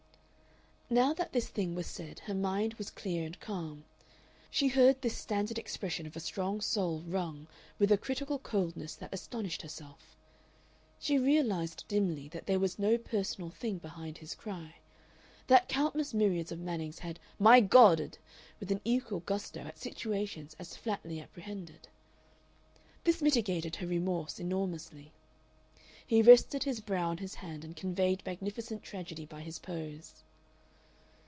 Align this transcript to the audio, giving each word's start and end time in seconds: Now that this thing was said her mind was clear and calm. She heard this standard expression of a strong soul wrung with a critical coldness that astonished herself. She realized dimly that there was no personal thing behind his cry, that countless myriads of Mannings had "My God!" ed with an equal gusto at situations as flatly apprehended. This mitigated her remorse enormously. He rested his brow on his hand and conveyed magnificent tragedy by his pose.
Now 0.93 1.13
that 1.13 1.31
this 1.31 1.47
thing 1.47 1.73
was 1.73 1.87
said 1.87 2.19
her 2.19 2.33
mind 2.33 2.73
was 2.73 2.89
clear 2.91 3.25
and 3.25 3.39
calm. 3.39 3.85
She 4.49 4.67
heard 4.67 4.99
this 5.01 5.15
standard 5.15 5.57
expression 5.57 6.05
of 6.05 6.17
a 6.17 6.19
strong 6.19 6.59
soul 6.59 7.01
wrung 7.07 7.47
with 7.79 7.93
a 7.93 7.97
critical 7.97 8.37
coldness 8.39 8.95
that 8.97 9.13
astonished 9.13 9.61
herself. 9.61 10.17
She 10.99 11.17
realized 11.17 11.85
dimly 11.87 12.27
that 12.27 12.45
there 12.45 12.59
was 12.59 12.77
no 12.77 12.97
personal 12.97 13.49
thing 13.51 13.77
behind 13.77 14.17
his 14.17 14.35
cry, 14.35 14.75
that 15.47 15.69
countless 15.69 16.13
myriads 16.13 16.51
of 16.51 16.59
Mannings 16.59 16.99
had 16.99 17.21
"My 17.39 17.61
God!" 17.61 18.01
ed 18.01 18.17
with 18.59 18.69
an 18.69 18.81
equal 18.83 19.21
gusto 19.21 19.61
at 19.61 19.79
situations 19.79 20.57
as 20.59 20.75
flatly 20.75 21.21
apprehended. 21.21 21.87
This 23.05 23.21
mitigated 23.21 23.77
her 23.77 23.87
remorse 23.87 24.41
enormously. 24.41 25.13
He 26.05 26.21
rested 26.21 26.65
his 26.65 26.81
brow 26.81 27.07
on 27.11 27.19
his 27.19 27.35
hand 27.35 27.63
and 27.63 27.77
conveyed 27.77 28.23
magnificent 28.25 28.83
tragedy 28.83 29.25
by 29.25 29.39
his 29.39 29.57
pose. 29.57 30.25